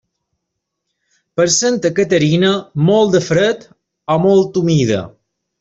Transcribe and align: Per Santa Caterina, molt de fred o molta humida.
Per 1.41 1.45
Santa 1.57 1.91
Caterina, 2.01 2.51
molt 2.89 3.13
de 3.19 3.23
fred 3.29 3.71
o 4.17 4.21
molta 4.29 4.65
humida. 4.65 5.07